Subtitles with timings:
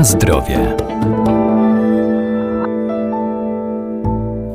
[0.00, 0.76] Na zdrowie.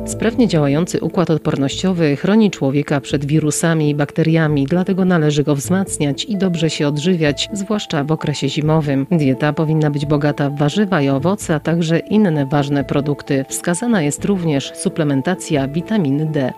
[0.06, 6.36] Sprawnie działający układ odpornościowy chroni człowieka przed wirusami i bakteriami, dlatego należy go wzmacniać i
[6.36, 9.06] dobrze się odżywiać, zwłaszcza w okresie zimowym.
[9.10, 13.44] Dieta powinna być bogata w warzywa i owoce, a także inne ważne produkty.
[13.48, 16.52] Wskazana jest również suplementacja witaminy D.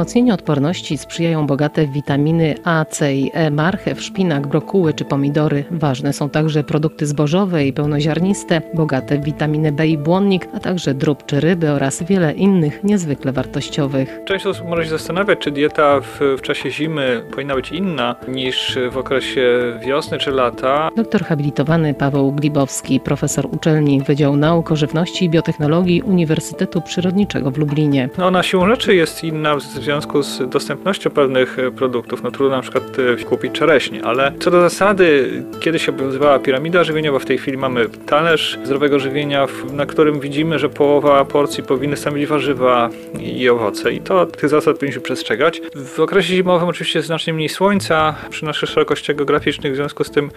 [0.00, 5.64] Wzmocnieniu odporności sprzyjają bogate w witaminy A, C i E, marchew, szpinak, brokuły czy pomidory.
[5.70, 10.94] Ważne są także produkty zbożowe i pełnoziarniste, bogate w witaminy B i błonnik, a także
[10.94, 14.20] drób czy ryby oraz wiele innych niezwykle wartościowych.
[14.24, 18.78] Część osób może się zastanawiać, czy dieta w, w czasie zimy powinna być inna niż
[18.90, 20.90] w okresie wiosny czy lata.
[20.96, 27.58] Doktor habilitowany Paweł Glibowski, profesor uczelni Wydziału Nauk o Żywności i Biotechnologii Uniwersytetu Przyrodniczego w
[27.58, 28.08] Lublinie.
[28.18, 32.22] No, ona siłą rzeczy jest inna w związku z dostępnością pewnych e, produktów.
[32.22, 32.84] No trudno na przykład
[33.20, 37.88] e, kupić czereśnie, ale co do zasady, kiedyś obowiązywała piramida żywieniowa, w tej chwili mamy
[37.88, 44.00] talerz zdrowego żywienia, na którym widzimy, że połowa porcji powinny stanowić warzywa i owoce i
[44.00, 45.60] to tych zasad powinniśmy przestrzegać.
[45.74, 50.30] W okresie zimowym oczywiście znacznie mniej słońca przy naszych szerokościach geograficznych, w związku z tym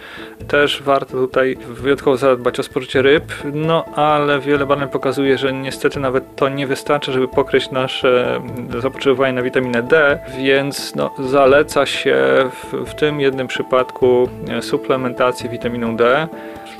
[0.48, 6.00] też warto tutaj wyjątkowo zadbać o spożycie ryb, no ale wiele badań pokazuje, że niestety
[6.00, 8.40] nawet to nie wystarczy, żeby pokryć nasze
[8.82, 12.16] zapotrzebowanie na witaminę D, więc no, zaleca się
[12.50, 16.28] w, w tym jednym przypadku e, suplementację witaminą D,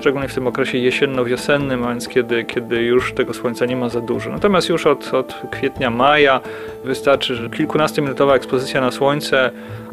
[0.01, 4.01] szczególnie w tym okresie jesienno-wiosennym, a więc kiedy, kiedy już tego słońca nie ma za
[4.01, 4.31] dużo.
[4.31, 6.41] Natomiast już od, od kwietnia, maja
[6.85, 9.51] wystarczy kilkunastominutowa ekspozycja na słońce,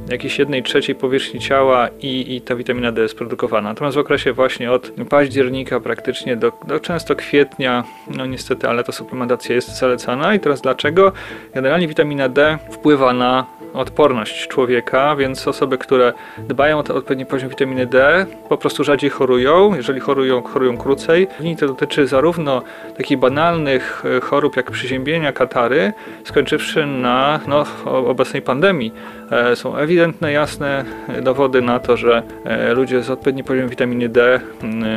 [0.10, 3.70] jakiejś jednej trzeciej powierzchni ciała i, i ta witamina D jest produkowana.
[3.70, 7.84] Natomiast w okresie właśnie od października praktycznie do, do często kwietnia,
[8.18, 10.36] no niestety, ale ta suplementacja jest zalecana.
[10.36, 11.12] I teraz dlaczego?
[11.54, 17.86] Generalnie witamina D wpływa na odporność człowieka, więc osoby, które dbają o odpowiedni poziom witaminy
[17.86, 19.76] D, po prostu rzadziej chorują.
[19.76, 21.28] Jeżeli chorują, chorują krócej.
[21.42, 22.62] I to dotyczy zarówno
[22.98, 25.94] takich banalnych e, chorób jak przeziębienia, katary,
[26.24, 28.94] skończywszy na no, obecnej pandemii.
[29.32, 30.86] E, są ewidentne, jasne
[31.22, 34.40] dowody na to, że e, ludzie z odpowiednim poziomem witaminy D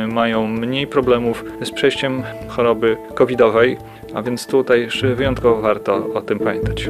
[0.07, 3.77] mają mniej problemów z przejściem choroby covidowej,
[4.13, 6.89] a więc tutaj wyjątkowo warto o tym pamiętać.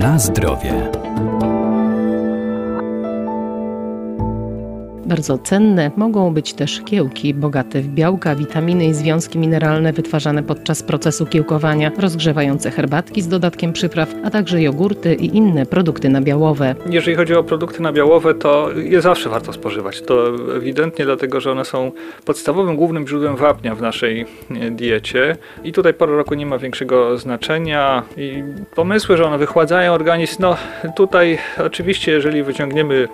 [0.00, 1.09] Na zdrowie.
[5.10, 10.82] Bardzo cenne mogą być też kiełki, bogate w białka, witaminy i związki mineralne wytwarzane podczas
[10.82, 16.74] procesu kiełkowania, rozgrzewające herbatki z dodatkiem przypraw, a także jogurty i inne produkty nabiałowe.
[16.90, 20.02] Jeżeli chodzi o produkty nabiałowe, to je zawsze warto spożywać.
[20.02, 21.92] To ewidentnie dlatego, że one są
[22.24, 27.18] podstawowym, głównym źródłem wapnia w naszej e, diecie i tutaj pora roku nie ma większego
[27.18, 28.42] znaczenia i
[28.74, 30.56] pomysły, że one wychładzają organizm, no
[30.96, 33.08] tutaj oczywiście jeżeli wyciągniemy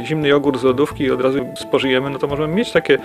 [0.00, 2.98] e, zimny jogurt z lodówki i od razu spożyjemy, no to możemy mieć takie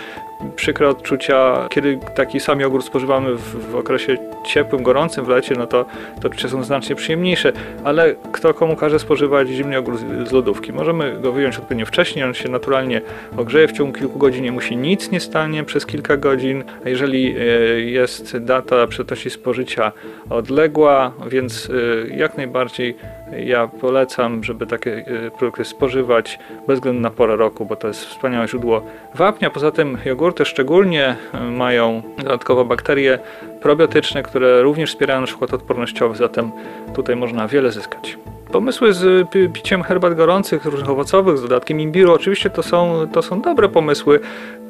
[0.56, 5.68] przykre odczucia, kiedy taki sam jogurt spożywamy w, w okresie ciepłym, gorącym w lecie, no
[5.68, 5.86] to,
[6.22, 7.54] to odczucia są znacznie przyjemniejsze,
[7.84, 10.74] ale kto komu każe spożywać zimny jogurt z, z lodówki?
[10.74, 13.02] Możemy go wyjąć odpowiednio wcześniej, on się naturalnie
[13.38, 17.36] ogrzeje w ciągu kilku godzin, nie musi nic nie stanie przez kilka godzin, a jeżeli
[17.38, 17.42] e,
[17.80, 19.92] jest data przydatności spożycia
[20.30, 22.96] odległa, więc e, jak najbardziej
[23.38, 28.06] ja polecam, żeby takie e, produkty spożywać bez względu na porę roku, bo to jest
[28.06, 28.82] wspaniałe źródło
[29.16, 29.50] wapnia.
[29.50, 33.20] Poza tym jogurty szczególnie e, mają dodatkowo bakterie
[33.62, 36.52] probiotyczne, które również wspierają nasz układ odpornościowy, zatem
[36.94, 38.18] tutaj można wiele zyskać.
[38.52, 43.42] Pomysły z piciem herbat gorących, różnych owocowych, z dodatkiem imbiru, oczywiście to są, to są
[43.42, 44.20] dobre pomysły.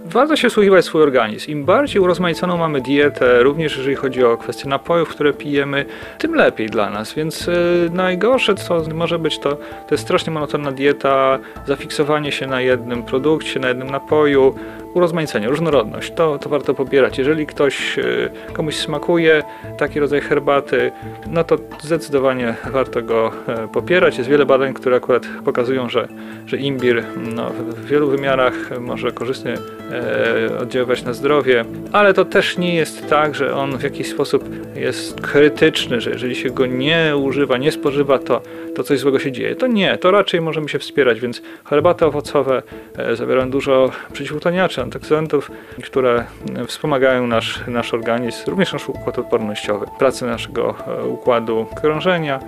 [0.05, 1.51] Warto się słuchiwać swój organizm.
[1.51, 5.85] Im bardziej urozmaiconą mamy dietę, również jeżeli chodzi o kwestie napojów, które pijemy,
[6.17, 7.13] tym lepiej dla nas.
[7.13, 7.53] Więc yy,
[7.93, 13.59] najgorsze, co może być, to, to jest strasznie monotonna dieta, zafiksowanie się na jednym produkcie,
[13.59, 14.55] na jednym napoju,
[14.93, 16.13] urozmaicenie, różnorodność.
[16.13, 17.17] To, to warto pobierać.
[17.17, 19.43] Jeżeli ktoś, yy, komuś smakuje
[19.77, 20.91] taki rodzaj herbaty,
[21.27, 24.17] no to zdecydowanie warto go yy, popierać.
[24.17, 26.07] Jest wiele badań, które akurat pokazują, że,
[26.45, 27.03] że imbir
[27.35, 29.57] no, w wielu wymiarach może korzystnie
[29.91, 34.43] E, oddziaływać na zdrowie, ale to też nie jest tak, że on w jakiś sposób
[34.75, 38.41] jest krytyczny, że jeżeli się go nie używa, nie spożywa, to,
[38.75, 39.55] to coś złego się dzieje.
[39.55, 42.63] To nie, to raczej możemy się wspierać, więc herbaty owocowe
[42.97, 45.51] e, zawierają dużo przeciwutaniaczy, antyoksydatów,
[45.83, 46.25] które
[46.67, 52.39] wspomagają nasz, nasz organizm, również nasz układ odpornościowy, pracę naszego e, układu krążenia,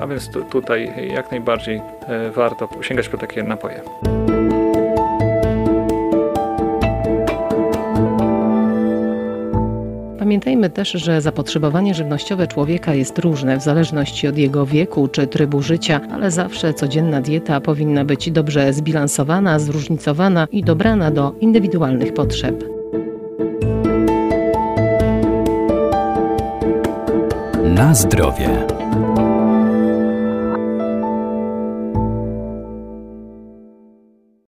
[0.00, 1.80] a więc tutaj jak najbardziej
[2.34, 4.15] warto sięgać po takie napoje.
[10.26, 15.62] Pamiętajmy też, że zapotrzebowanie żywnościowe człowieka jest różne w zależności od jego wieku czy trybu
[15.62, 22.64] życia, ale zawsze codzienna dieta powinna być dobrze zbilansowana, zróżnicowana i dobrana do indywidualnych potrzeb.
[27.64, 28.75] Na zdrowie.